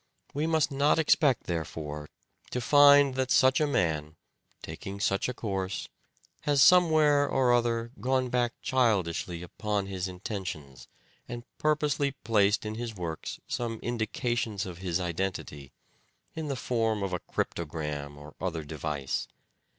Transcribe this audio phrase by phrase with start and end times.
[0.33, 2.09] We must not expect, therefore,
[2.49, 4.15] to find that such a man,
[4.63, 5.89] taking such a course,
[6.39, 10.87] has somewhere or other gone back childishly upon his intentions,
[11.29, 15.71] and purposely placed in his works some indications of his identity,
[16.33, 19.27] in the form of a cryptogram or other device.